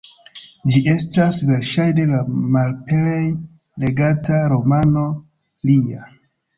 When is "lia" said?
5.71-6.15